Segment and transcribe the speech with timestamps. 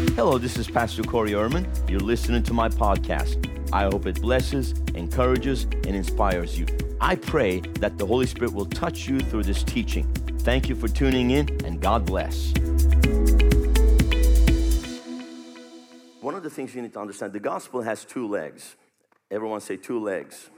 [0.00, 1.66] Hello, this is Pastor Corey Erman.
[1.88, 3.46] You're listening to my podcast.
[3.70, 6.64] I hope it blesses, encourages, and inspires you.
[7.02, 10.10] I pray that the Holy Spirit will touch you through this teaching.
[10.40, 12.54] Thank you for tuning in, and God bless.
[16.22, 18.76] One of the things you need to understand the gospel has two legs.
[19.30, 20.48] Everyone say two legs.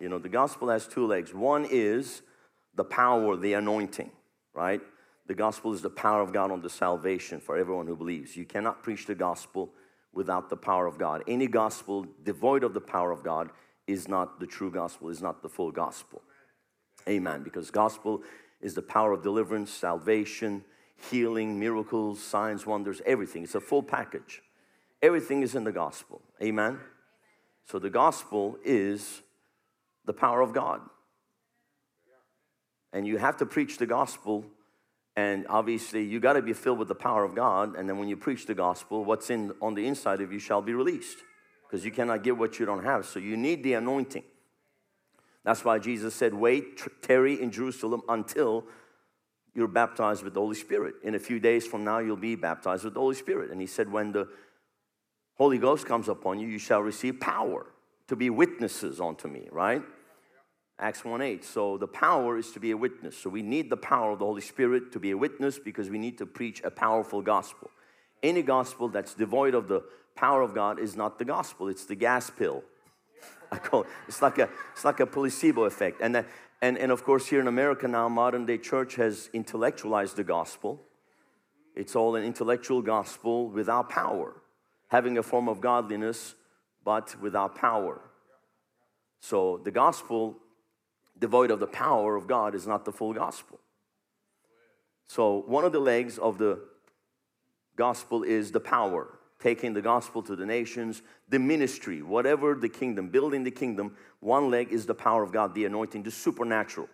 [0.00, 1.34] You know, the gospel has two legs.
[1.34, 2.22] One is
[2.74, 4.10] the power, the anointing,
[4.54, 4.80] right?
[5.26, 8.36] The gospel is the power of God on the salvation for everyone who believes.
[8.36, 9.72] You cannot preach the gospel
[10.12, 11.22] without the power of God.
[11.26, 13.50] Any gospel devoid of the power of God
[13.86, 16.22] is not the true gospel, is not the full gospel.
[17.08, 17.42] Amen.
[17.42, 18.22] Because gospel
[18.60, 20.64] is the power of deliverance, salvation,
[21.10, 23.44] healing, miracles, signs, wonders, everything.
[23.44, 24.42] It's a full package.
[25.00, 26.20] Everything is in the gospel.
[26.42, 26.78] Amen.
[27.66, 29.22] So the gospel is
[30.04, 30.80] the power of God.
[32.92, 34.44] And you have to preach the gospel
[35.14, 37.76] and obviously, you got to be filled with the power of God.
[37.76, 40.62] And then when you preach the gospel, what's in on the inside of you shall
[40.62, 41.18] be released.
[41.62, 43.04] Because you cannot give what you don't have.
[43.04, 44.24] So you need the anointing.
[45.44, 48.64] That's why Jesus said, Wait, tarry in Jerusalem until
[49.54, 50.94] you're baptized with the Holy Spirit.
[51.02, 53.50] In a few days from now, you'll be baptized with the Holy Spirit.
[53.50, 54.28] And he said, When the
[55.34, 57.66] Holy Ghost comes upon you, you shall receive power
[58.08, 59.82] to be witnesses unto me, right?
[60.82, 61.44] Acts 1 8.
[61.44, 63.16] So the power is to be a witness.
[63.16, 65.98] So we need the power of the Holy Spirit to be a witness because we
[65.98, 67.70] need to preach a powerful gospel.
[68.20, 69.84] Any gospel that's devoid of the
[70.16, 72.64] power of God is not the gospel, it's the gas pill.
[73.52, 73.88] I call it.
[74.08, 76.00] It's like a, it's like a placebo effect.
[76.00, 76.26] And, that,
[76.60, 80.80] and, and of course, here in America now, modern day church has intellectualized the gospel.
[81.76, 84.42] It's all an intellectual gospel without power,
[84.88, 86.34] having a form of godliness,
[86.84, 88.00] but without power.
[89.20, 90.41] So the gospel
[91.18, 93.60] devoid of the power of God is not the full gospel.
[95.06, 96.60] So, one of the legs of the
[97.76, 103.08] gospel is the power, taking the gospel to the nations, the ministry, whatever the kingdom,
[103.08, 103.96] building the kingdom.
[104.20, 106.88] One leg is the power of God, the anointing, the supernatural,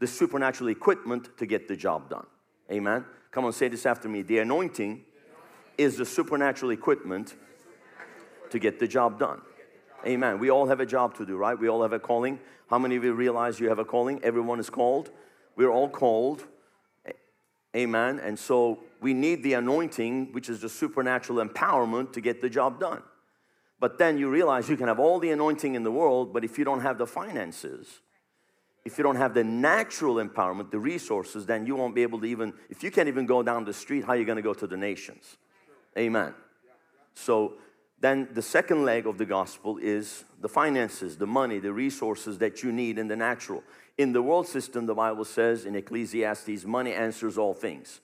[0.00, 2.26] the supernatural equipment to get the job done.
[2.70, 3.04] Amen.
[3.30, 4.22] Come on, say this after me.
[4.22, 5.04] The anointing
[5.76, 7.34] is the supernatural equipment
[8.50, 9.40] to get the job done.
[10.06, 10.38] Amen.
[10.38, 11.58] We all have a job to do, right?
[11.58, 12.38] We all have a calling.
[12.68, 14.22] How many of you realize you have a calling?
[14.22, 15.10] Everyone is called.
[15.56, 16.44] We're all called.
[17.74, 18.20] Amen.
[18.20, 22.78] And so we need the anointing, which is the supernatural empowerment to get the job
[22.78, 23.02] done.
[23.80, 26.58] But then you realize you can have all the anointing in the world, but if
[26.58, 28.00] you don't have the finances,
[28.84, 32.26] if you don't have the natural empowerment, the resources, then you won't be able to
[32.26, 34.54] even, if you can't even go down the street, how are you going to go
[34.54, 35.36] to the nations?
[35.98, 36.34] Amen.
[37.14, 37.54] So
[38.04, 42.62] then the second leg of the gospel is the finances, the money, the resources that
[42.62, 43.62] you need in the natural.
[43.96, 48.00] In the world system, the Bible says in Ecclesiastes, money answers all things.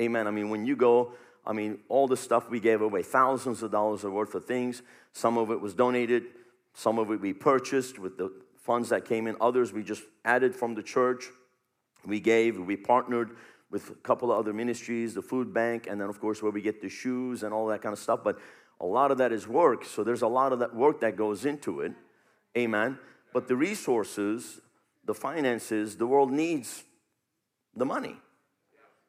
[0.00, 0.26] Amen.
[0.26, 1.12] I mean, when you go,
[1.46, 4.82] I mean, all the stuff we gave away, thousands of dollars worth of things.
[5.12, 6.24] Some of it was donated,
[6.74, 10.54] some of it we purchased with the funds that came in, others we just added
[10.54, 11.24] from the church.
[12.04, 13.30] We gave, we partnered
[13.70, 16.60] with a couple of other ministries, the food bank, and then, of course, where we
[16.60, 18.20] get the shoes and all that kind of stuff.
[18.22, 18.38] But
[18.80, 21.44] a lot of that is work, so there's a lot of that work that goes
[21.44, 21.92] into it.
[22.56, 22.98] Amen.
[23.32, 24.60] But the resources,
[25.04, 26.84] the finances, the world needs
[27.74, 28.16] the money.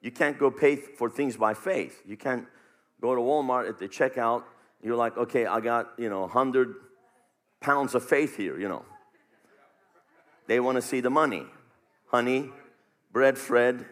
[0.01, 2.01] You can't go pay for things by faith.
[2.05, 2.47] You can't
[3.01, 4.43] go to Walmart at the checkout.
[4.81, 6.73] You're like, okay, I got, you know, 100
[7.59, 8.85] pounds of faith here, you know.
[10.47, 11.45] They want to see the money.
[12.07, 12.49] Honey,
[13.11, 13.85] bread, Fred,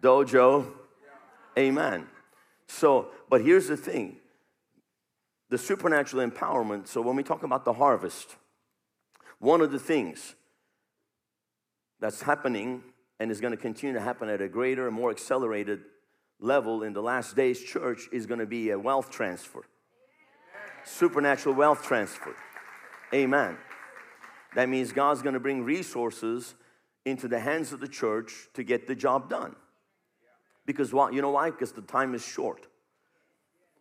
[0.00, 0.72] dojo,
[1.56, 2.08] amen.
[2.66, 4.16] So, but here's the thing
[5.52, 6.88] the supernatural empowerment.
[6.88, 8.36] So, when we talk about the harvest,
[9.38, 10.34] one of the things
[12.00, 12.82] that's happening
[13.20, 15.80] and is going to continue to happen at a greater and more accelerated
[16.40, 19.62] level in the last days church is going to be a wealth transfer.
[20.84, 22.34] Supernatural wealth transfer.
[23.12, 23.58] Amen.
[24.54, 26.54] That means God's going to bring resources
[27.04, 29.54] into the hands of the church to get the job done.
[30.64, 31.10] Because why?
[31.10, 31.50] You know why?
[31.50, 32.68] Because the time is short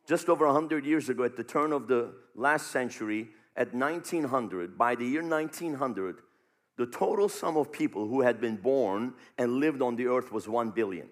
[0.07, 4.95] just over 100 years ago, at the turn of the last century, at 1900, by
[4.95, 6.17] the year 1900,
[6.77, 10.47] the total sum of people who had been born and lived on the earth was
[10.47, 11.09] 1 billion.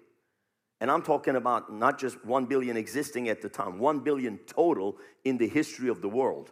[0.80, 4.96] And I'm talking about not just 1 billion existing at the time, 1 billion total
[5.24, 6.50] in the history of the world.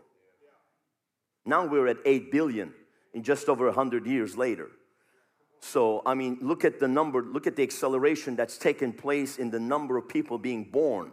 [1.47, 2.75] Now we're at 8 billion
[3.15, 4.69] in just over 100 years later.
[5.61, 9.51] So, I mean, look at the number, look at the acceleration that's taken place in
[9.51, 11.13] the number of people being born.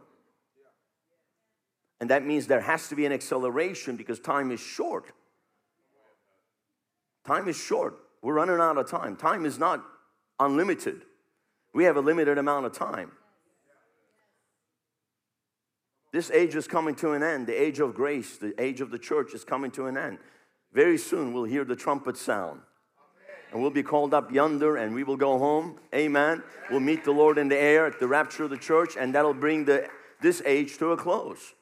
[2.00, 5.12] And that means there has to be an acceleration because time is short.
[7.26, 7.98] Time is short.
[8.22, 9.16] We're running out of time.
[9.16, 9.84] Time is not
[10.40, 11.02] unlimited,
[11.74, 13.12] we have a limited amount of time.
[16.12, 17.46] This age is coming to an end.
[17.46, 20.20] The age of grace, the age of the church is coming to an end.
[20.72, 22.62] Very soon we'll hear the trumpet sound.
[23.52, 25.78] And we'll be called up yonder and we will go home.
[25.94, 26.42] Amen.
[26.72, 29.34] We'll meet the Lord in the air at the rapture of the church, and that'll
[29.34, 29.90] bring the,
[30.22, 31.54] this age to a close.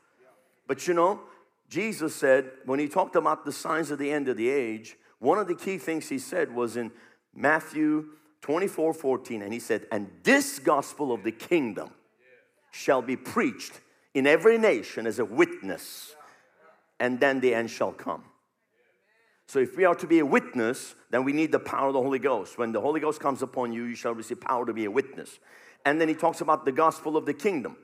[0.67, 1.21] But you know,
[1.69, 5.37] Jesus said, when he talked about the signs of the end of the age, one
[5.37, 6.91] of the key things he said was in
[7.33, 8.09] Matthew
[8.41, 11.91] 24 14, and he said, And this gospel of the kingdom
[12.71, 13.79] shall be preached
[14.13, 16.15] in every nation as a witness,
[16.99, 18.23] and then the end shall come.
[19.47, 22.01] So, if we are to be a witness, then we need the power of the
[22.01, 22.57] Holy Ghost.
[22.57, 25.39] When the Holy Ghost comes upon you, you shall receive power to be a witness.
[25.85, 27.77] And then he talks about the gospel of the kingdom.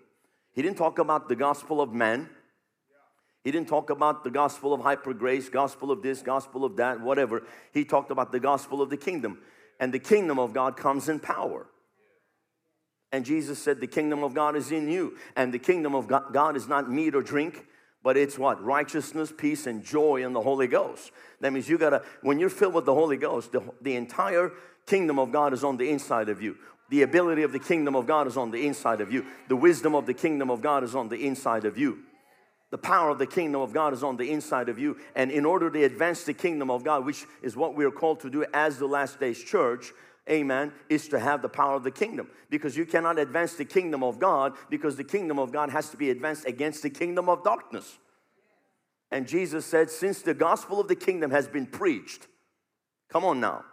[0.53, 2.29] He didn't talk about the gospel of man.
[3.49, 7.01] He didn't talk about the gospel of hyper grace, gospel of this, gospel of that,
[7.01, 7.41] whatever.
[7.73, 9.39] He talked about the gospel of the kingdom.
[9.79, 11.65] And the kingdom of God comes in power.
[13.11, 15.17] And Jesus said, The kingdom of God is in you.
[15.35, 17.65] And the kingdom of God is not meat or drink,
[18.03, 18.63] but it's what?
[18.63, 21.09] Righteousness, peace, and joy in the Holy Ghost.
[21.41, 24.51] That means you gotta, when you're filled with the Holy Ghost, the, the entire
[24.85, 26.55] kingdom of God is on the inside of you.
[26.91, 29.25] The ability of the kingdom of God is on the inside of you.
[29.47, 32.03] The wisdom of the kingdom of God is on the inside of you.
[32.71, 34.97] The power of the kingdom of God is on the inside of you.
[35.15, 38.19] And in order to advance the kingdom of God, which is what we are called
[38.21, 39.91] to do as the last days church,
[40.29, 42.29] amen, is to have the power of the kingdom.
[42.49, 45.97] Because you cannot advance the kingdom of God because the kingdom of God has to
[45.97, 47.97] be advanced against the kingdom of darkness.
[49.11, 52.27] And Jesus said, since the gospel of the kingdom has been preached,
[53.09, 53.65] come on now.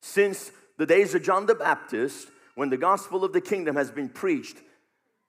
[0.00, 4.08] Since the days of John the Baptist, when the gospel of the kingdom has been
[4.08, 4.56] preached,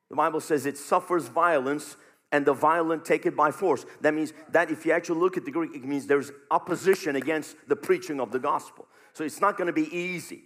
[0.10, 1.98] the Bible says it suffers violence
[2.36, 3.86] and the violent take it by force.
[4.02, 7.56] That means that if you actually look at the Greek, it means there's opposition against
[7.70, 8.88] the preaching of the gospel.
[9.14, 10.44] So it's not going to be easy.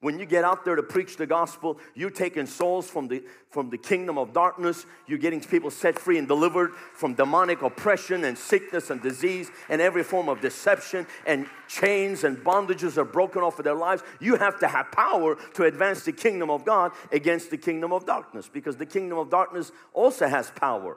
[0.00, 3.70] When you get out there to preach the gospel, you're taking souls from the, from
[3.70, 4.84] the kingdom of darkness.
[5.06, 9.80] You're getting people set free and delivered from demonic oppression and sickness and disease and
[9.80, 14.02] every form of deception and chains and bondages are broken off of their lives.
[14.20, 18.06] You have to have power to advance the kingdom of God against the kingdom of
[18.06, 20.96] darkness because the kingdom of darkness also has power.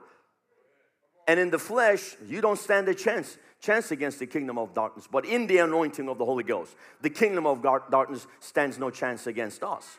[1.27, 5.07] And in the flesh, you don't stand a chance chance against the kingdom of darkness.
[5.09, 9.27] But in the anointing of the Holy Ghost, the kingdom of darkness stands no chance
[9.27, 9.97] against us.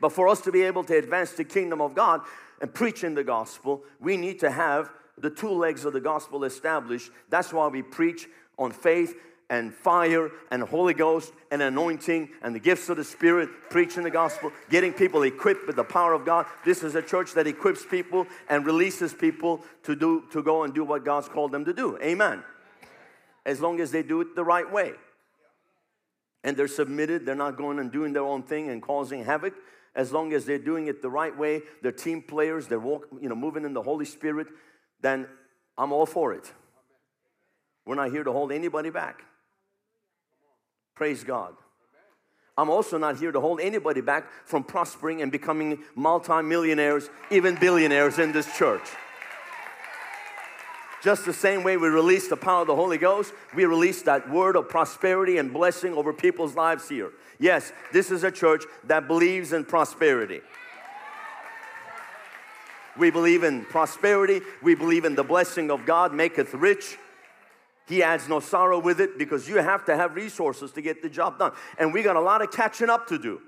[0.00, 2.22] But for us to be able to advance the kingdom of God
[2.60, 6.44] and preach in the gospel, we need to have the two legs of the gospel
[6.44, 7.10] established.
[7.28, 8.28] That's why we preach
[8.58, 9.14] on faith
[9.52, 14.10] and fire and Holy Ghost and anointing and the gifts of the Spirit, preaching the
[14.10, 16.46] gospel, getting people equipped with the power of God.
[16.64, 20.72] This is a church that equips people and releases people to do to go and
[20.72, 21.98] do what God's called them to do.
[21.98, 22.42] Amen.
[23.44, 24.92] As long as they do it the right way.
[26.42, 29.52] And they're submitted, they're not going and doing their own thing and causing havoc.
[29.94, 33.28] As long as they're doing it the right way, they're team players, they're walk, you
[33.28, 34.46] know, moving in the Holy Spirit,
[35.02, 35.26] then
[35.76, 36.50] I'm all for it.
[37.84, 39.24] We're not here to hold anybody back.
[41.02, 41.56] Praise God.
[42.56, 48.20] I'm also not here to hold anybody back from prospering and becoming multimillionaires, even billionaires
[48.20, 48.88] in this church.
[51.02, 54.30] Just the same way we release the power of the Holy Ghost, we release that
[54.30, 57.10] word of prosperity and blessing over people's lives here.
[57.40, 60.40] Yes, this is a church that believes in prosperity.
[62.96, 64.40] We believe in prosperity.
[64.62, 66.96] We believe in the blessing of God maketh rich
[67.86, 71.08] he adds no sorrow with it because you have to have resources to get the
[71.08, 71.52] job done.
[71.78, 73.40] And we got a lot of catching up to do.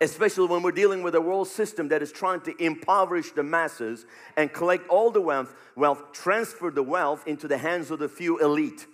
[0.00, 4.04] Especially when we're dealing with a world system that is trying to impoverish the masses
[4.36, 8.38] and collect all the wealth, wealth, transfer the wealth into the hands of the few
[8.38, 8.86] elite.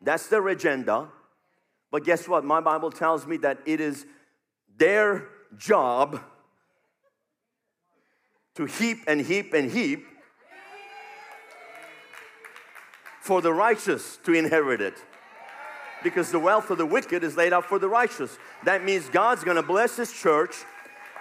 [0.00, 1.08] That's their agenda.
[1.90, 2.44] But guess what?
[2.44, 4.06] My Bible tells me that it is
[4.78, 6.22] their job
[8.54, 10.06] to heap and heap and heap
[13.24, 15.02] for the righteous to inherit it.
[16.02, 18.38] Because the wealth of the wicked is laid out for the righteous.
[18.64, 20.54] That means God's gonna bless His church,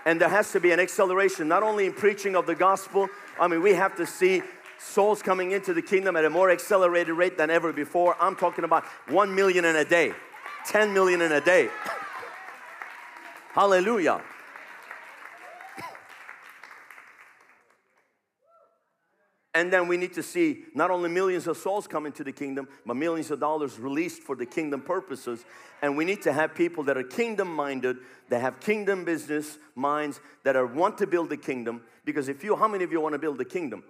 [0.05, 3.07] and there has to be an acceleration, not only in preaching of the gospel,
[3.39, 4.43] I mean, we have to see
[4.77, 8.17] souls coming into the kingdom at a more accelerated rate than ever before.
[8.19, 10.11] I'm talking about 1 million in a day,
[10.65, 11.69] 10 million in a day.
[13.53, 14.21] Hallelujah.
[19.63, 22.67] And then we need to see not only millions of souls come into the kingdom,
[22.85, 25.45] but millions of dollars released for the kingdom purposes.
[25.81, 27.95] And we need to have people that are kingdom minded,
[28.27, 31.81] that have kingdom business minds, that are want to build the kingdom.
[32.03, 33.85] Because if you, how many of you want to build the kingdom?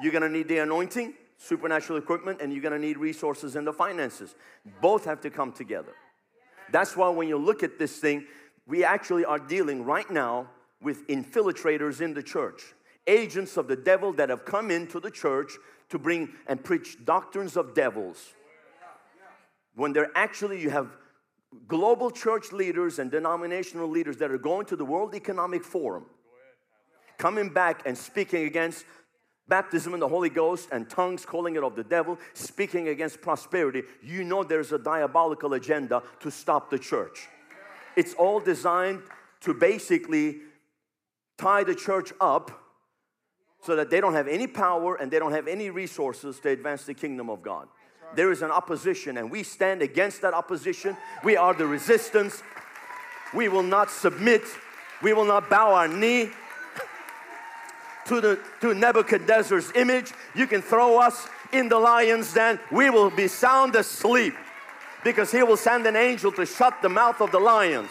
[0.00, 4.36] You're gonna need the anointing, supernatural equipment, and you're gonna need resources and the finances.
[4.80, 5.94] Both have to come together.
[6.70, 8.26] That's why when you look at this thing,
[8.64, 12.62] we actually are dealing right now with infiltrators in the church,
[13.08, 15.52] agents of the devil that have come into the church
[15.88, 18.34] to bring and preach doctrines of devils.
[19.74, 20.96] When they're actually, you have
[21.66, 26.06] global church leaders and denominational leaders that are going to the World Economic Forum,
[27.16, 28.84] coming back and speaking against
[29.48, 33.82] baptism in the Holy Ghost and tongues calling it of the devil, speaking against prosperity,
[34.02, 37.28] you know there's a diabolical agenda to stop the church.
[37.96, 39.02] It's all designed
[39.40, 40.40] to basically
[41.38, 42.67] tie the church up
[43.60, 46.84] so that they don't have any power and they don't have any resources to advance
[46.84, 47.68] the kingdom of God.
[48.14, 50.96] There is an opposition, and we stand against that opposition.
[51.24, 52.42] We are the resistance.
[53.34, 54.42] We will not submit.
[55.02, 56.30] We will not bow our knee
[58.06, 60.12] to, the, to Nebuchadnezzar's image.
[60.34, 62.58] You can throw us in the lion's den.
[62.72, 64.34] We will be sound asleep
[65.04, 67.90] because he will send an angel to shut the mouth of the lions.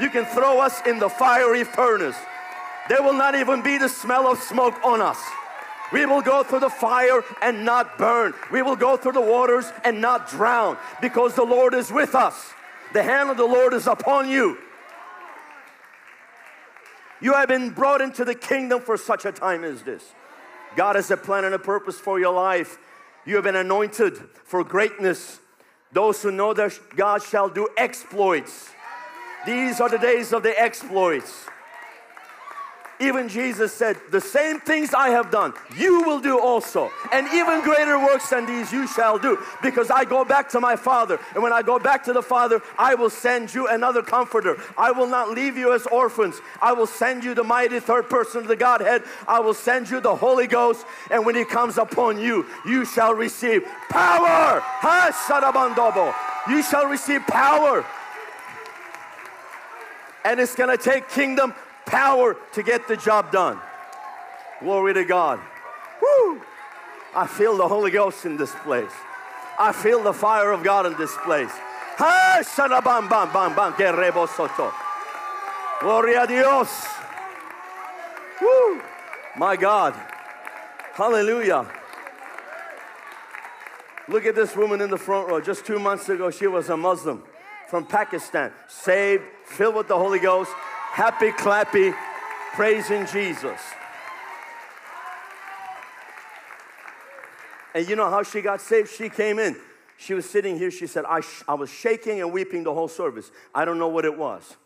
[0.00, 2.16] You can throw us in the fiery furnace.
[2.92, 5.18] There will not even be the smell of smoke on us.
[5.94, 8.34] We will go through the fire and not burn.
[8.50, 12.52] We will go through the waters and not drown because the Lord is with us.
[12.92, 14.58] The hand of the Lord is upon you.
[17.22, 20.12] You have been brought into the kingdom for such a time as this.
[20.76, 22.76] God has a plan and a purpose for your life.
[23.24, 25.40] You have been anointed for greatness.
[25.92, 28.68] Those who know that God shall do exploits.
[29.46, 31.46] These are the days of the exploits.
[33.02, 36.88] Even Jesus said, The same things I have done, you will do also.
[37.12, 39.38] And even greater works than these you shall do.
[39.60, 41.18] Because I go back to my Father.
[41.34, 44.56] And when I go back to the Father, I will send you another comforter.
[44.78, 46.40] I will not leave you as orphans.
[46.60, 49.02] I will send you the mighty third person of the Godhead.
[49.26, 50.86] I will send you the Holy Ghost.
[51.10, 54.62] And when He comes upon you, you shall receive power.
[56.48, 57.84] You shall receive power.
[60.24, 61.52] And it's going to take kingdom
[61.86, 63.58] power to get the job done.
[64.60, 65.40] Glory to God.
[66.00, 66.40] Woo!
[67.14, 68.92] I feel the Holy Ghost in this place.
[69.58, 71.52] I feel the fire of God in this place.
[75.80, 76.86] Gloria a Dios.
[78.40, 78.80] Woo!
[79.36, 79.94] My God.
[80.94, 81.70] Hallelujah.
[84.08, 85.40] Look at this woman in the front row.
[85.40, 87.22] Just two months ago, she was a Muslim
[87.68, 90.50] from Pakistan, saved, filled with the Holy Ghost,
[90.92, 91.94] happy, clappy,
[92.54, 93.60] praising Jesus.
[97.74, 98.90] And you know how she got saved?
[98.90, 99.56] She came in.
[99.96, 100.70] She was sitting here.
[100.70, 103.30] She said, I, I was shaking and weeping the whole service.
[103.54, 104.56] I don't know what it was.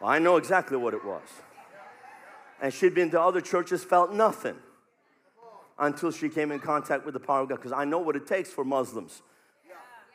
[0.00, 1.22] Well, I know exactly what it was.
[2.60, 4.56] And she'd been to other churches, felt nothing
[5.78, 7.56] until she came in contact with the power of God.
[7.56, 9.22] Because I know what it takes for Muslims.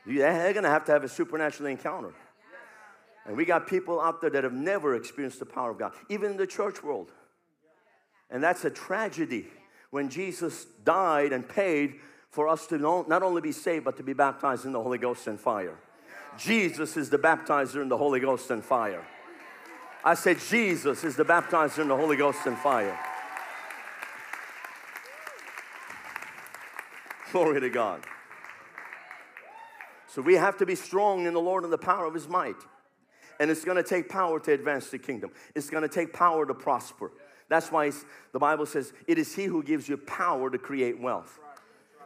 [0.06, 2.14] They're going to have to have a supernatural encounter.
[3.28, 6.32] And we got people out there that have never experienced the power of God, even
[6.32, 7.12] in the church world.
[8.30, 9.48] And that's a tragedy
[9.92, 11.96] when Jesus died and paid
[12.30, 15.28] for us to not only be saved, but to be baptized in the Holy Ghost
[15.28, 15.78] and fire.
[16.38, 19.06] Jesus is the baptizer in the Holy Ghost and fire.
[20.04, 22.98] I said, Jesus is the baptizer in the Holy Ghost and fire.
[27.32, 28.06] Glory to God.
[30.08, 32.56] So we have to be strong in the Lord and the power of His might.
[33.40, 35.32] And it's going to take power to advance the kingdom.
[35.56, 37.12] It's going to take power to prosper.
[37.50, 37.92] That's why
[38.34, 41.40] the Bible says it is He who gives you power to create wealth.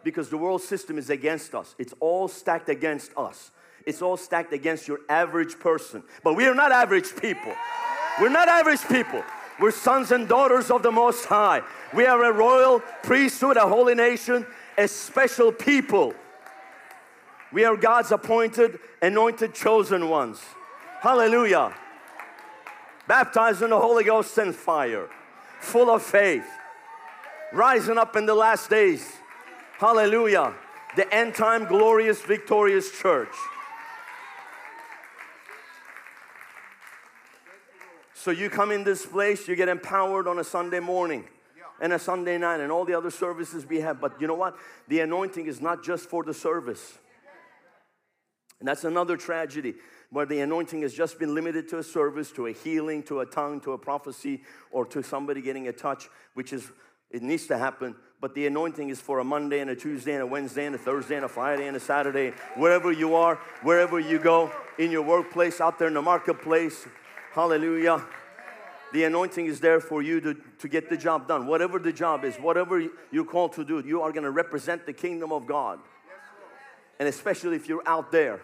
[0.04, 3.52] Because the world system is against us, it's all stacked against us.
[3.86, 6.04] It's all stacked against your average person.
[6.24, 7.54] But we are not average people.
[8.20, 9.24] We're not average people.
[9.60, 11.62] We're sons and daughters of the Most High.
[11.94, 14.46] We are a royal priesthood, a holy nation,
[14.78, 16.14] a special people.
[17.52, 20.42] We are God's appointed, anointed, chosen ones.
[21.02, 21.74] Hallelujah.
[23.08, 25.10] Baptized in the Holy Ghost and fire,
[25.60, 26.46] full of faith,
[27.52, 29.12] rising up in the last days.
[29.80, 30.54] Hallelujah.
[30.96, 33.34] The end time, glorious, victorious church.
[38.14, 41.24] So you come in this place, you get empowered on a Sunday morning
[41.82, 44.00] and a Sunday night and all the other services we have.
[44.00, 44.56] But you know what?
[44.88, 47.00] The anointing is not just for the service.
[48.60, 49.74] And that's another tragedy
[50.12, 53.26] where the anointing has just been limited to a service, to a healing, to a
[53.26, 56.70] tongue, to a prophecy, or to somebody getting a touch, which is,
[57.10, 57.96] it needs to happen.
[58.20, 60.78] But the anointing is for a Monday and a Tuesday and a Wednesday and a
[60.78, 65.02] Thursday and a Friday and a Saturday, wherever you are, wherever you go, in your
[65.02, 66.86] workplace, out there in the marketplace.
[67.32, 68.06] Hallelujah.
[68.92, 71.48] The anointing is there for you to, to get the job done.
[71.48, 74.92] Whatever the job is, whatever you're called to do, you are going to represent the
[74.92, 75.80] kingdom of God.
[77.00, 78.42] And especially if you're out there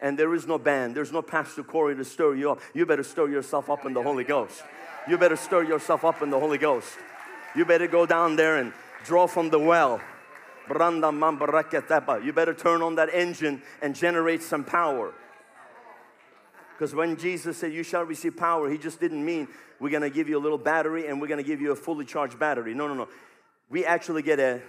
[0.00, 2.60] and there is no band, there's no Pastor Corey to stir you up.
[2.74, 4.62] You better stir yourself up in the Holy Ghost.
[5.08, 6.88] You better stir yourself up in the Holy Ghost.
[7.54, 8.72] You better go down there and
[9.04, 10.00] draw from the well.
[10.68, 15.14] You better turn on that engine and generate some power.
[16.76, 19.48] Because when Jesus said, You shall receive power, He just didn't mean
[19.78, 22.38] we're gonna give you a little battery and we're gonna give you a fully charged
[22.38, 22.74] battery.
[22.74, 23.08] No, no, no.
[23.70, 24.60] We actually get a,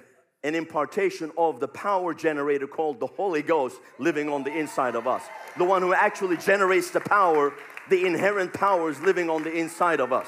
[0.44, 5.08] an impartation of the power generator called the Holy Ghost living on the inside of
[5.08, 5.24] us.
[5.58, 7.54] The one who actually generates the power,
[7.90, 10.28] the inherent powers living on the inside of us.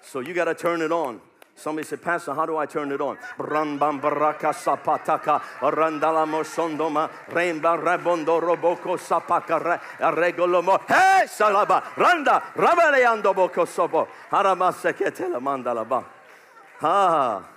[0.00, 1.20] So you gotta turn it on.
[1.54, 3.18] Somebody said, Pastor, how do I turn it on?
[3.36, 13.64] Rambam baraka sapataka, randala mosondoma, remba rebondo roboko sapaka, regolomo, hey salaba, randa, rabaleando boko
[13.64, 15.40] sobo, haramaseketela
[16.80, 17.48] Ah.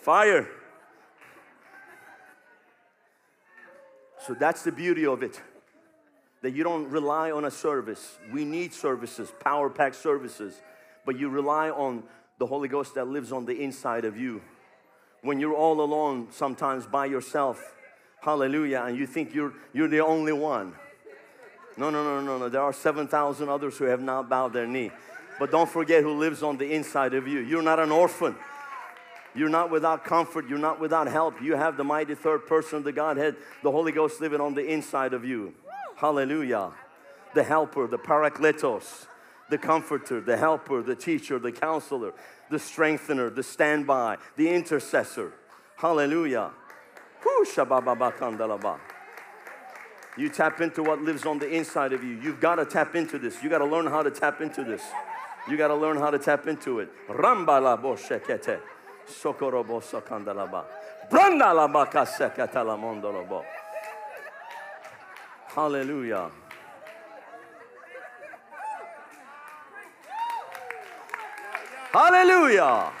[0.00, 0.48] Fire.
[4.26, 5.40] So that's the beauty of it
[6.42, 8.18] that you don't rely on a service.
[8.32, 10.60] We need services, power pack services,
[11.06, 12.02] but you rely on
[12.38, 14.42] the Holy Ghost that lives on the inside of you.
[15.22, 17.74] When you're all alone, sometimes by yourself,
[18.20, 20.74] hallelujah, and you think you're, you're the only one.
[21.76, 22.48] No, no, no, no, no.
[22.48, 24.90] There are 7,000 others who have not bowed their knee.
[25.42, 27.40] But don't forget who lives on the inside of you.
[27.40, 28.36] You're not an orphan.
[29.34, 30.48] You're not without comfort.
[30.48, 31.42] You're not without help.
[31.42, 33.34] You have the mighty third person of the Godhead,
[33.64, 35.52] the Holy Ghost living on the inside of you.
[35.96, 36.70] Hallelujah.
[37.34, 39.06] The helper, the parakletos,
[39.50, 42.14] the comforter, the helper, the teacher, the counselor,
[42.48, 45.32] the strengthener, the standby, the intercessor.
[45.74, 46.52] Hallelujah.
[50.16, 52.20] You tap into what lives on the inside of you.
[52.22, 53.42] You've got to tap into this.
[53.42, 54.82] You got to learn how to tap into this.
[55.48, 56.88] You got to learn how to tap into it.
[65.48, 66.30] Hallelujah.
[71.92, 72.92] Hallelujah.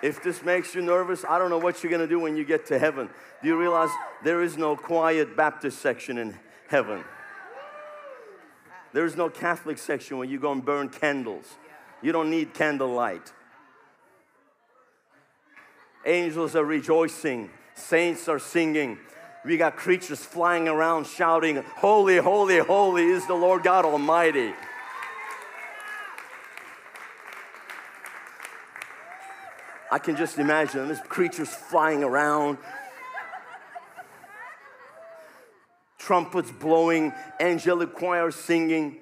[0.00, 2.44] If this makes you nervous, I don't know what you're going to do when you
[2.44, 3.10] get to heaven.
[3.42, 3.90] Do you realize
[4.24, 6.51] there is no quiet Baptist section in heaven?
[8.94, 11.44] There is no Catholic section where you go and burn candles.
[12.00, 13.30] You don't need candlelight.
[16.06, 18.98] Angels are rejoicing, saints are singing.
[19.44, 24.54] We got creatures flying around shouting, Holy, holy, holy is the Lord God Almighty.
[29.90, 32.56] I can just imagine these creatures flying around,
[36.12, 38.98] trumpets blowing, angelic choirs singing,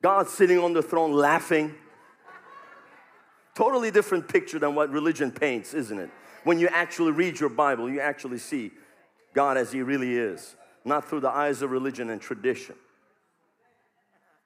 [0.00, 1.74] God sitting on the throne laughing.
[3.56, 6.10] Totally different picture than what religion paints, isn't it?
[6.44, 8.70] When you actually read your Bible, you actually see
[9.34, 12.76] God as He really is, not through the eyes of religion and tradition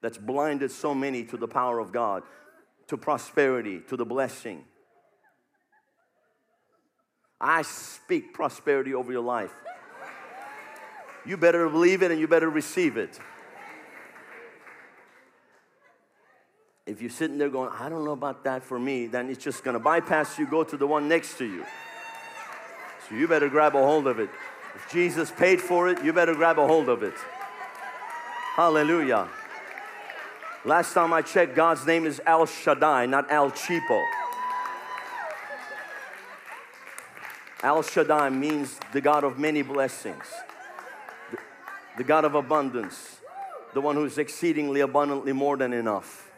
[0.01, 2.23] that's blinded so many to the power of God,
[2.87, 4.65] to prosperity, to the blessing.
[7.39, 9.53] I speak prosperity over your life.
[11.27, 13.19] You better believe it and you better receive it.
[16.87, 19.65] If you're sitting there going, I don't know about that for me, then it's just
[19.65, 21.65] gonna bypass you, go to the one next to you.
[23.09, 24.31] So you better grab a hold of it.
[24.77, 27.15] If Jesus paid for it, you better grab a hold of it.
[28.55, 29.29] Hallelujah.
[30.65, 34.05] Last time I checked, God's name is El Shaddai, not El Cheapo.
[37.63, 40.25] El Shaddai means the God of many blessings,
[41.97, 43.21] the God of abundance,
[43.73, 46.31] the one who's exceedingly abundantly more than enough.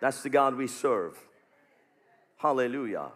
[0.00, 1.18] That's the God we serve.
[2.38, 3.08] Hallelujah.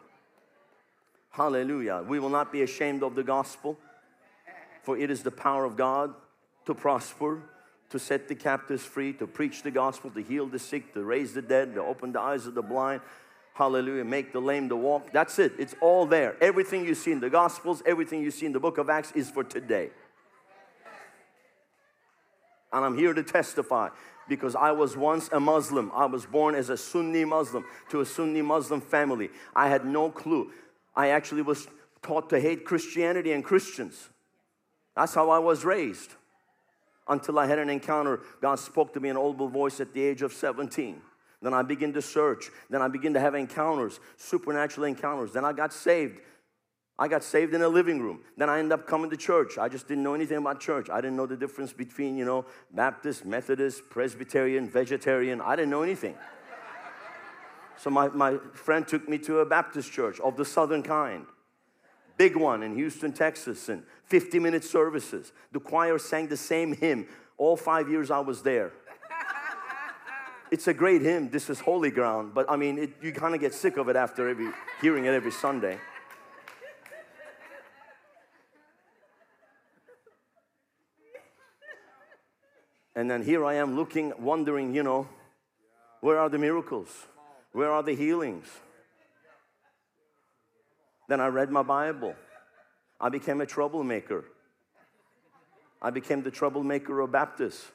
[1.31, 2.05] Hallelujah.
[2.07, 3.79] We will not be ashamed of the gospel,
[4.83, 6.15] for it is the power of God
[6.67, 7.43] to prosper,
[7.91, 11.35] to set the captives free, to preach the gospel, to heal the sick, to raise
[11.35, 13.01] the dead, to open the eyes of the blind.
[13.55, 14.05] Hallelujah.
[14.05, 15.13] Make the lame to walk.
[15.13, 15.53] That's it.
[15.59, 16.37] It's all there.
[16.41, 19.31] Everything you see in the gospels, everything you see in the book of Acts is
[19.31, 19.91] for today.
[22.75, 23.91] And I'm here to testify
[24.29, 25.93] because I was once a Muslim.
[25.95, 29.31] I was born as a Sunni Muslim to a Sunni Muslim family.
[29.55, 30.51] I had no clue.
[30.97, 31.69] I actually was
[32.03, 34.09] taught to hate Christianity and Christians.
[34.97, 36.15] That's how I was raised.
[37.07, 40.23] Until I had an encounter, God spoke to me in audible voice at the age
[40.23, 41.01] of 17.
[41.43, 42.51] Then I began to search.
[42.71, 45.33] Then I began to have encounters, supernatural encounters.
[45.33, 46.21] Then I got saved.
[46.97, 48.21] I got saved in a living room.
[48.37, 49.59] Then I ended up coming to church.
[49.59, 50.89] I just didn't know anything about church.
[50.89, 55.41] I didn't know the difference between, you know, Baptist, Methodist, Presbyterian, vegetarian.
[55.41, 56.15] I didn't know anything.
[57.77, 61.27] So my, my friend took me to a Baptist church of the southern kind.
[62.17, 65.33] big one in Houston, Texas, and 50 minute services.
[65.51, 68.73] The choir sang the same hymn all five years I was there.
[70.53, 71.31] It's a great hymn.
[71.31, 73.97] This is holy ground, but I mean, it, you kind of get sick of it
[73.97, 75.81] after every hearing it every Sunday.
[82.97, 85.09] And then here I am looking, wondering, you know,
[86.01, 86.89] where are the miracles?
[87.53, 88.47] Where are the healings?
[91.09, 92.15] Then I read my Bible.
[93.01, 94.25] I became a troublemaker.
[95.83, 97.71] I became the troublemaker of Baptists.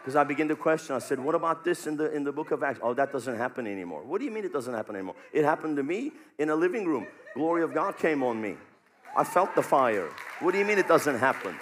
[0.00, 0.94] Because I began to question.
[0.94, 2.78] I said, What about this in the, in the book of Acts?
[2.82, 4.02] Oh, that doesn't happen anymore.
[4.04, 5.14] What do you mean it doesn't happen anymore?
[5.32, 7.06] It happened to me in a living room.
[7.34, 8.56] Glory of God came on me.
[9.16, 10.10] I felt the fire.
[10.40, 11.56] What do you mean it doesn't happen?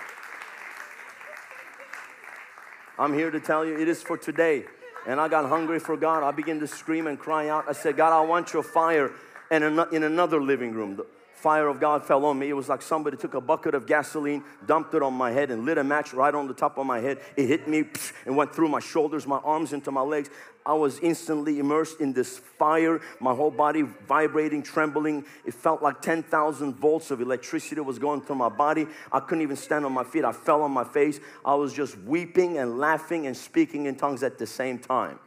[2.99, 4.65] I'm here to tell you it is for today.
[5.07, 6.23] And I got hungry for God.
[6.23, 7.65] I began to scream and cry out.
[7.69, 9.11] I said, God, I want your fire.
[9.51, 11.01] And in another living room,
[11.43, 12.49] fire of God fell on me.
[12.49, 15.65] It was like somebody took a bucket of gasoline, dumped it on my head, and
[15.65, 17.19] lit a match right on the top of my head.
[17.37, 17.85] It hit me
[18.25, 20.31] and went through my shoulders, my arms, into my legs.
[20.65, 25.25] I was instantly immersed in this fire, my whole body vibrating, trembling.
[25.45, 28.87] It felt like 10,000 volts of electricity was going through my body.
[29.11, 30.25] I couldn't even stand on my feet.
[30.25, 31.19] I fell on my face.
[31.45, 35.19] I was just weeping and laughing and speaking in tongues at the same time.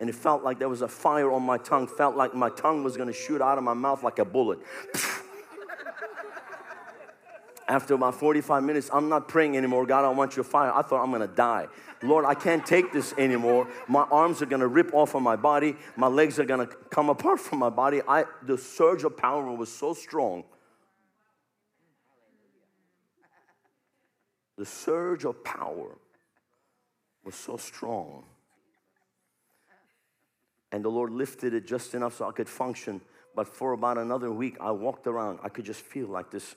[0.00, 2.82] And it felt like there was a fire on my tongue, felt like my tongue
[2.82, 4.58] was gonna shoot out of my mouth like a bullet.
[7.68, 9.86] After about 45 minutes, I'm not praying anymore.
[9.86, 10.72] God, I want your fire.
[10.74, 11.68] I thought I'm gonna die.
[12.02, 13.68] Lord, I can't take this anymore.
[13.86, 15.76] My arms are gonna rip off of my body.
[15.96, 18.00] My legs are gonna come apart from my body.
[18.08, 20.44] I, the surge of power was so strong.
[24.56, 25.96] The surge of power
[27.22, 28.24] was so strong.
[30.72, 33.00] And the Lord lifted it just enough so I could function.
[33.34, 35.40] But for about another week, I walked around.
[35.42, 36.54] I could just feel like this,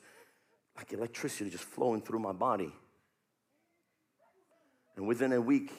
[0.78, 2.74] like electricity just flowing through my body.
[4.96, 5.72] And within a week,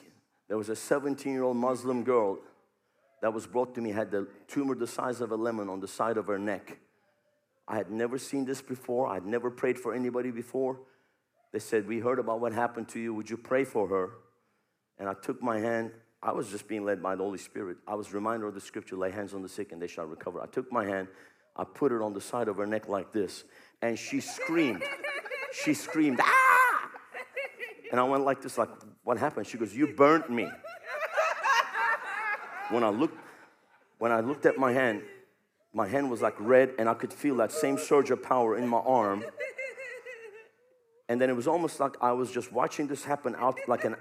[0.49, 2.39] there was a 17 year old Muslim girl
[3.23, 5.89] that was brought to me, had the tumor the size of a lemon on the
[5.89, 6.79] side of her neck.
[7.67, 9.07] I had never seen this before.
[9.07, 10.81] I had never prayed for anybody before.
[11.53, 13.15] They said, We heard about what happened to you.
[13.15, 14.11] Would you pray for her?
[14.99, 15.93] And I took my hand.
[16.25, 17.77] I was just being led by the Holy Spirit.
[17.87, 20.41] I was reminded of the scripture lay hands on the sick and they shall recover.
[20.41, 21.09] I took my hand,
[21.55, 23.45] I put it on the side of her neck like this,
[23.83, 24.83] and she screamed.
[25.53, 26.91] she screamed, Ah!
[27.91, 28.71] And I went like this, like,
[29.05, 29.47] what happened?
[29.47, 30.49] She goes, You burnt me.
[32.71, 33.19] When I looked,
[33.99, 35.03] when I looked at my hand,
[35.75, 38.67] my hand was like red, and I could feel that same surge of power in
[38.67, 39.25] my arm.
[41.07, 43.97] And then it was almost like I was just watching this happen out like an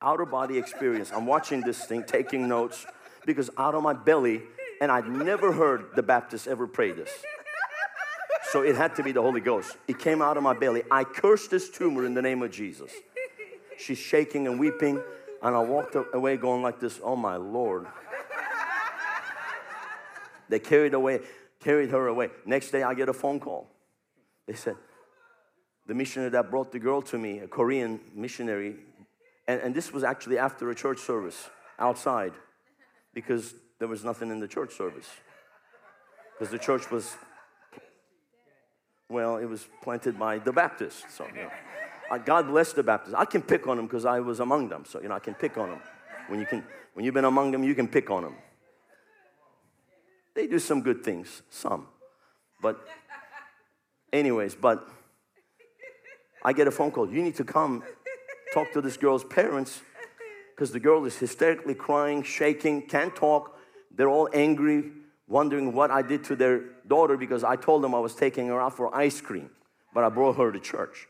[0.00, 1.10] outer body experience.
[1.12, 2.86] I'm watching this thing, taking notes,
[3.26, 4.42] because out of my belly,
[4.80, 7.10] and I'd never heard the Baptists ever pray this.
[8.50, 9.76] So it had to be the Holy Ghost.
[9.86, 10.82] It came out of my belly.
[10.90, 12.92] I cursed this tumor in the name of Jesus.
[13.76, 15.02] She's shaking and weeping,
[15.42, 17.86] and I walked away going like this, oh my Lord.
[20.48, 21.20] They carried away,
[21.60, 22.30] carried her away.
[22.46, 23.68] Next day I get a phone call.
[24.46, 24.76] They said,
[25.86, 28.76] the missionary that brought the girl to me, a Korean missionary,
[29.48, 32.34] and, and this was actually after a church service outside
[33.14, 35.08] because there was nothing in the church service.
[36.38, 37.16] Because the church was,
[39.08, 41.02] well, it was planted by the Baptists.
[41.16, 41.50] So, you know.
[42.10, 43.14] Uh, God bless the Baptists.
[43.14, 44.84] I can pick on them because I was among them.
[44.86, 45.80] So, you know, I can pick on them.
[46.28, 48.34] When, you can, when you've been among them, you can pick on them.
[50.34, 51.88] They do some good things, some.
[52.62, 52.78] But,
[54.12, 54.88] anyways, but
[56.44, 57.10] I get a phone call.
[57.10, 57.82] You need to come
[58.52, 59.82] talk to this girl's parents
[60.54, 63.56] because the girl is hysterically crying, shaking, can't talk.
[63.94, 64.90] They're all angry,
[65.26, 68.60] wondering what I did to their daughter because I told them I was taking her
[68.60, 69.50] out for ice cream,
[69.94, 71.06] but I brought her to church.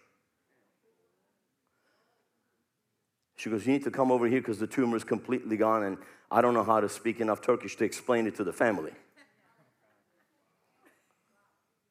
[3.37, 5.99] She goes, You need to come over here because the tumor is completely gone, and
[6.31, 8.93] I don't know how to speak enough Turkish to explain it to the family.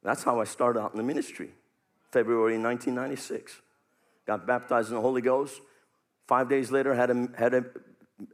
[0.04, 1.50] That's how I started out in the ministry,
[2.12, 3.62] February 1996.
[4.28, 5.62] Got baptized in the Holy Ghost.
[6.28, 7.66] Five days later, had a, had a,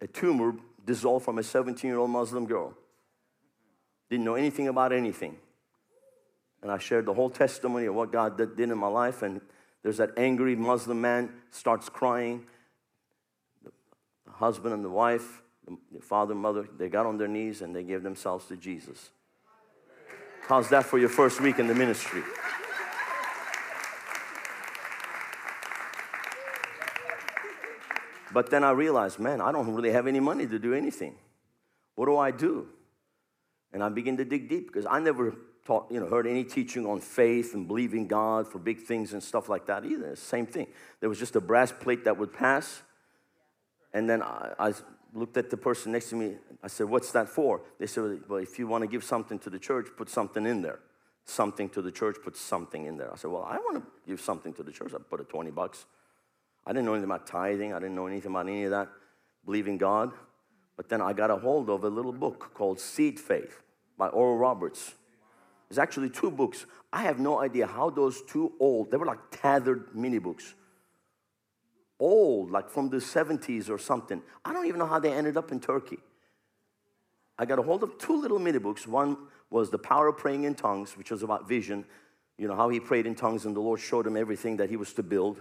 [0.01, 2.73] a tumor dissolved from a 17 year old Muslim girl.
[4.09, 5.37] Didn't know anything about anything.
[6.61, 9.21] And I shared the whole testimony of what God did in my life.
[9.21, 9.41] And
[9.83, 12.45] there's that angry Muslim man starts crying
[13.63, 15.41] The husband and the wife,
[15.91, 19.11] the father and mother, they got on their knees and they gave themselves to Jesus.
[20.47, 22.23] How's that for your first week in the ministry?
[28.33, 31.15] But then I realized, man, I don't really have any money to do anything.
[31.95, 32.67] What do I do?
[33.71, 36.85] And I begin to dig deep because I never taught, you know, heard any teaching
[36.85, 40.15] on faith and believing God for big things and stuff like that either.
[40.15, 40.67] Same thing.
[40.99, 42.81] There was just a brass plate that would pass.
[43.93, 44.73] And then I, I
[45.13, 46.35] looked at the person next to me.
[46.63, 47.61] I said, What's that for?
[47.79, 50.61] They said, Well, if you want to give something to the church, put something in
[50.61, 50.79] there.
[51.25, 53.11] Something to the church, put something in there.
[53.11, 54.93] I said, Well, I want to give something to the church.
[54.93, 55.85] I put a 20 bucks.
[56.65, 57.73] I didn't know anything about tithing.
[57.73, 58.89] I didn't know anything about any of that,
[59.45, 60.11] believing God.
[60.77, 63.61] But then I got a hold of a little book called Seed Faith
[63.97, 64.95] by Oral Roberts.
[65.69, 66.65] There's actually two books.
[66.91, 70.53] I have no idea how those two old, they were like tethered mini books.
[71.99, 74.21] Old, like from the 70s or something.
[74.43, 75.97] I don't even know how they ended up in Turkey.
[77.37, 78.87] I got a hold of two little mini books.
[78.87, 79.17] One
[79.49, 81.85] was The Power of Praying in Tongues, which was about vision.
[82.37, 84.75] You know, how he prayed in tongues and the Lord showed him everything that he
[84.75, 85.39] was to build.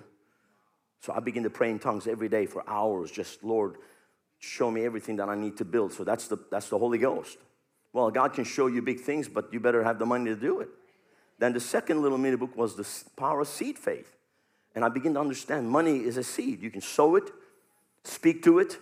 [1.03, 3.75] So I begin to pray in tongues every day for hours, just Lord,
[4.39, 5.93] show me everything that I need to build.
[5.93, 7.39] So that's the, that's the Holy Ghost.
[7.93, 10.61] Well, God can show you big things, but you better have the money to do
[10.61, 10.69] it.
[11.41, 14.15] Then the second little mini book was the power of seed faith.
[14.77, 16.63] And I begin to understand money is a seed.
[16.63, 17.25] You can sow it,
[18.05, 18.79] speak to it.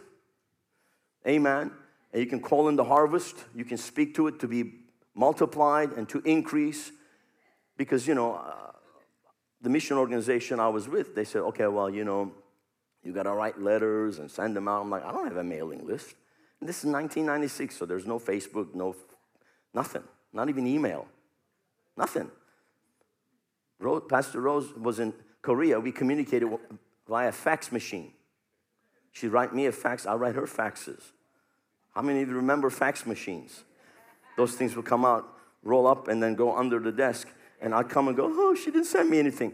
[1.27, 1.71] Amen.
[2.13, 3.35] And you can call in the harvest.
[3.55, 4.75] You can speak to it to be
[5.15, 6.93] multiplied and to increase.
[7.79, 8.70] Because, you know, uh,
[9.61, 12.33] the mission organization I was with, they said, okay, well, you know,
[13.03, 14.83] you got to write letters and send them out.
[14.83, 16.15] I'm like, I don't have a mailing list.
[16.61, 18.95] And this is 1996, so there's no Facebook, no
[19.73, 21.07] nothing, not even email,
[21.97, 22.31] nothing.
[23.79, 25.81] Rose, Pastor Rose was in Korea.
[25.81, 26.49] We communicated
[27.09, 28.13] via fax machine.
[29.13, 31.13] She'd write me a fax, I'd write her faxes.
[31.95, 33.65] How many of you remember fax machines?
[34.37, 35.27] Those things would come out,
[35.63, 37.29] roll up, and then go under the desk.
[37.61, 39.53] And I'd come and go, oh, she didn't send me anything.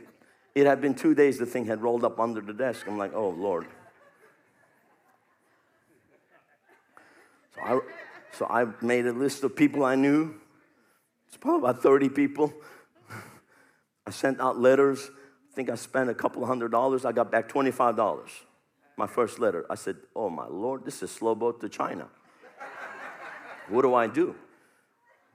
[0.54, 2.86] It had been two days, the thing had rolled up under the desk.
[2.86, 3.66] I'm like, oh, Lord.
[7.54, 7.80] So I,
[8.32, 10.34] so I made a list of people I knew.
[11.28, 12.52] It's probably about 30 people.
[14.06, 15.10] I sent out letters.
[15.50, 17.04] I think I spent a couple hundred dollars.
[17.04, 18.28] I got back $25.
[18.96, 19.66] My first letter.
[19.68, 22.08] I said, Oh my Lord, this is slow boat to China.
[23.68, 24.34] what do I do?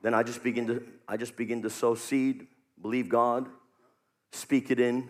[0.02, 2.48] Then I just begin to I just begin to sow seed,
[2.82, 3.48] believe God,
[4.32, 5.10] speak it in,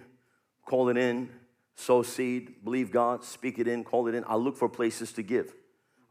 [0.65, 1.29] call it in,
[1.75, 4.23] sow seed, believe God, speak it in, call it in.
[4.27, 5.53] I look for places to give.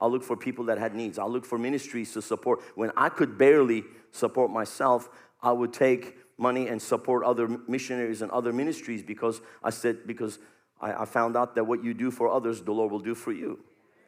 [0.01, 1.19] I'll look for people that had needs.
[1.19, 2.61] I'll look for ministries to support.
[2.75, 5.09] When I could barely support myself,
[5.43, 10.39] I would take money and support other missionaries and other ministries because I said, because
[10.81, 13.33] I, I found out that what you do for others, the Lord will do for
[13.33, 13.61] you.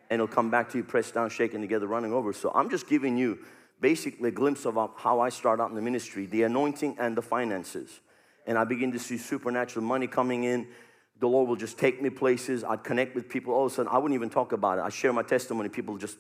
[0.08, 2.32] And it'll come back to you, pressed down, shaken together, running over.
[2.32, 3.38] So I'm just giving you
[3.83, 7.23] basically a glimpse of how I start out in the ministry, the anointing and the
[7.23, 8.01] finances.
[8.47, 10.68] And I begin to see supernatural money coming in
[11.23, 12.64] the Lord will just take me places.
[12.64, 13.55] I'd connect with people.
[13.55, 14.81] All of a sudden, I wouldn't even talk about it.
[14.83, 15.68] I share my testimony.
[15.68, 16.18] People just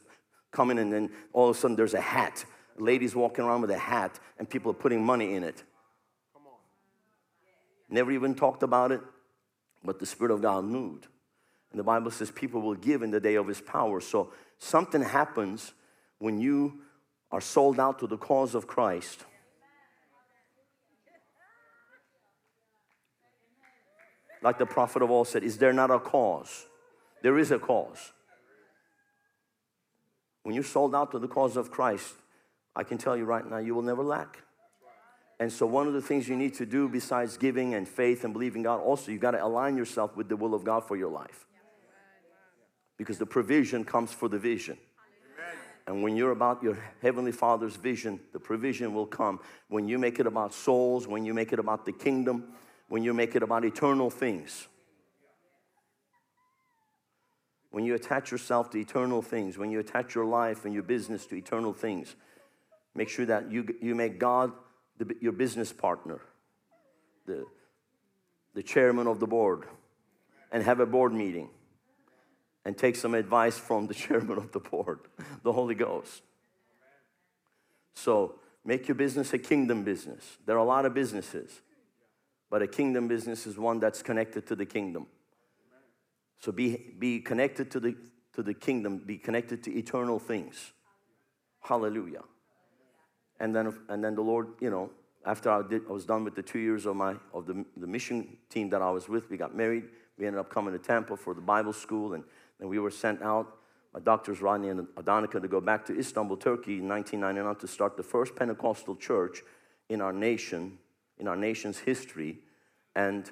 [0.52, 2.44] come in, and then all of a sudden, there's a hat.
[2.78, 5.64] Ladies walking around with a hat, and people are putting money in it.
[7.90, 9.00] Never even talked about it,
[9.82, 11.08] but the Spirit of God moved.
[11.72, 14.00] And the Bible says people will give in the day of His power.
[14.00, 15.72] So something happens
[16.20, 16.74] when you
[17.32, 19.24] are sold out to the cause of Christ
[24.42, 26.66] like the prophet of all said, is there not a cause?
[27.22, 28.12] There is a cause.
[30.42, 32.14] When you're sold out to the cause of Christ,
[32.74, 34.38] I can tell you right now, you will never lack.
[35.38, 38.32] And so, one of the things you need to do besides giving and faith and
[38.32, 41.10] believing God, also, you got to align yourself with the will of God for your
[41.10, 41.46] life.
[42.96, 44.78] Because the provision comes for the vision.
[45.86, 49.40] And when you're about your Heavenly Father's vision, the provision will come.
[49.68, 52.44] When you make it about souls, when you make it about the kingdom,
[52.88, 54.68] when you make it about eternal things.
[57.70, 61.26] When you attach yourself to eternal things, when you attach your life and your business
[61.26, 62.14] to eternal things,
[62.94, 64.52] make sure that you, you make God
[64.98, 66.20] the, your business partner,
[67.26, 67.44] the,
[68.54, 69.64] the chairman of the board,
[70.52, 71.48] and have a board meeting
[72.64, 75.00] and take some advice from the chairman of the board,
[75.42, 76.22] the Holy Ghost.
[77.94, 80.38] So make your business a kingdom business.
[80.46, 81.60] There are a lot of businesses.
[82.52, 85.06] But a kingdom business is one that's connected to the kingdom.
[86.38, 87.96] So be, be connected to the,
[88.34, 90.72] to the kingdom, be connected to eternal things.
[91.60, 92.22] Hallelujah.
[93.40, 94.90] And then, and then the Lord, you know,
[95.24, 97.86] after I, did, I was done with the two years of, my, of the, the
[97.86, 99.84] mission team that I was with, we got married.
[100.18, 102.24] We ended up coming to Tampa for the Bible school, and
[102.62, 103.58] then we were sent out
[103.92, 107.96] my doctors Rodney and Adonica to go back to Istanbul, Turkey in 1999 to start
[107.96, 109.42] the first Pentecostal church
[109.88, 110.78] in our nation
[111.18, 112.38] in our nation's history.
[112.94, 113.28] And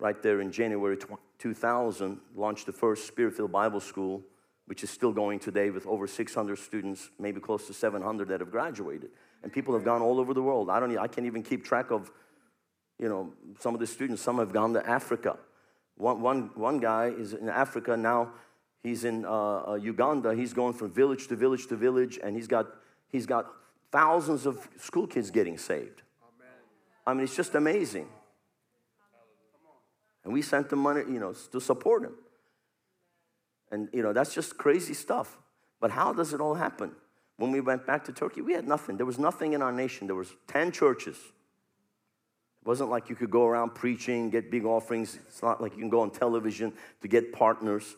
[0.00, 0.98] right there in January
[1.38, 4.22] 2000, launched the first Spirit filled Bible School,
[4.66, 8.50] which is still going today with over 600 students, maybe close to 700 that have
[8.50, 9.10] graduated.
[9.44, 10.68] And people have gone all over the world.
[10.68, 10.98] I don't.
[10.98, 12.10] I can't even keep track of,
[12.98, 14.20] you know, some of the students.
[14.20, 15.38] Some have gone to Africa.
[15.98, 18.30] One, one, one guy is in Africa now.
[18.88, 20.34] He's in uh, uh, Uganda.
[20.34, 22.66] He's going from village to village to village, and he's got
[23.10, 23.46] he's got
[23.92, 26.02] thousands of school kids getting saved.
[27.06, 28.08] I mean, it's just amazing.
[30.24, 32.14] And we sent them money, you know, to support him.
[33.70, 35.38] And, you know, that's just crazy stuff.
[35.80, 36.92] But how does it all happen?
[37.38, 38.98] When we went back to Turkey, we had nothing.
[38.98, 40.06] There was nothing in our nation.
[40.06, 41.16] There was 10 churches.
[41.16, 45.18] It wasn't like you could go around preaching, get big offerings.
[45.28, 47.96] It's not like you can go on television to get partners.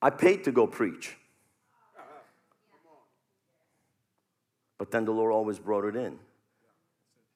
[0.00, 1.16] I paid to go preach.
[4.78, 6.18] But then the Lord always brought it in.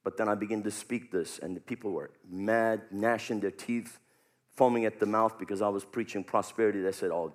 [0.05, 3.99] But then I began to speak this, and the people were mad, gnashing their teeth,
[4.55, 6.81] foaming at the mouth because I was preaching prosperity.
[6.81, 7.35] They said, Oh,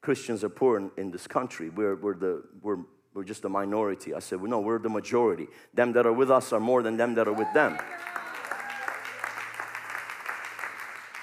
[0.00, 1.70] Christians are poor in, in this country.
[1.70, 2.78] We're, we're, the, we're,
[3.14, 4.14] we're just a minority.
[4.14, 5.46] I said, well, No, we're the majority.
[5.74, 7.78] Them that are with us are more than them that are with them.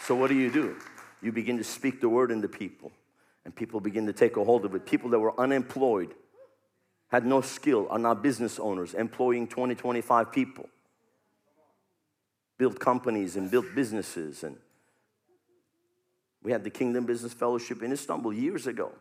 [0.06, 0.78] So, what do you do?
[1.22, 2.92] You begin to speak the word in the people,
[3.46, 4.86] and people begin to take a hold of it.
[4.86, 6.14] People that were unemployed,
[7.10, 10.68] had no skill, are now business owners, employing 20, 25 people.
[12.58, 14.58] Built companies and built businesses and
[16.42, 18.92] we had the kingdom business fellowship in istanbul years ago.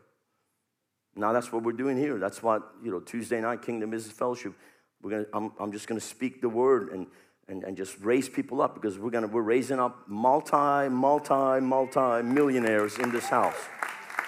[1.15, 2.19] Now that's what we're doing here.
[2.19, 4.55] That's what you know tuesday night kingdom business fellowship.
[5.03, 7.07] We're gonna i'm, I'm just gonna speak the word and,
[7.47, 12.23] and and just raise people up because we're gonna we're raising up multi multi multi
[12.23, 13.69] millionaires in this house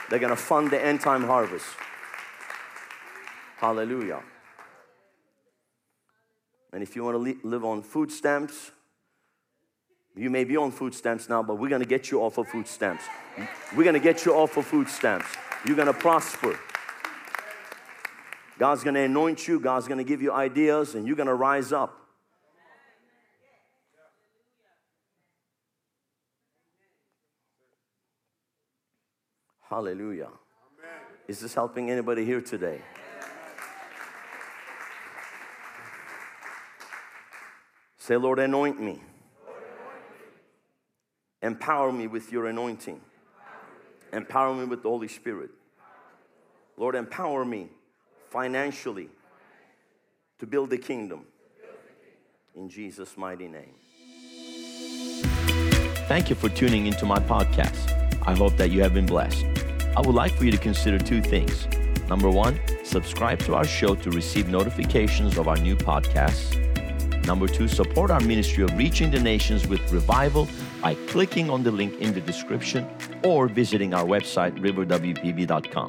[0.09, 1.67] they're gonna fund the end time harvest
[3.59, 4.23] hallelujah
[6.73, 8.73] and if you want to live on food stamps
[10.17, 12.67] you may be on food stamps now, but we're gonna get you off of food
[12.67, 13.05] stamps.
[13.77, 15.27] We're gonna get you off of food stamps.
[15.67, 16.59] You're gonna prosper.
[18.59, 22.06] God's gonna anoint you, God's gonna give you ideas, and you're gonna rise up.
[29.69, 30.29] Hallelujah.
[31.27, 32.81] Is this helping anybody here today?
[37.99, 39.01] Say, Lord, anoint me.
[41.43, 43.01] Empower me with your anointing.
[44.13, 45.51] Empower me with the Holy Spirit.
[46.77, 47.69] Lord, empower me
[48.31, 49.09] financially
[50.39, 51.27] to build the kingdom.
[52.55, 53.75] In Jesus' mighty name.
[56.07, 57.96] Thank you for tuning into my podcast.
[58.27, 59.47] I hope that you have been blessed.
[59.97, 61.67] I would like for you to consider two things.
[62.09, 66.63] Number one, subscribe to our show to receive notifications of our new podcasts.
[67.27, 70.49] Number two, support our ministry of reaching the nations with revival
[70.81, 72.89] by clicking on the link in the description
[73.25, 75.89] or visiting our website, riverwpb.com.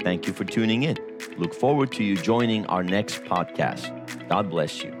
[0.00, 0.96] Thank you for tuning in.
[1.36, 3.92] Look forward to you joining our next podcast.
[4.28, 4.95] God bless you.